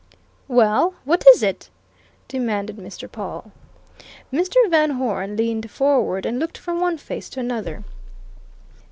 [0.47, 1.69] "Well what is it?"
[2.27, 3.07] demanded Mr.
[3.07, 3.51] Pawle.
[4.33, 4.55] Mr.
[4.67, 7.83] Van Hoeren leaned forward and looked from one face to another.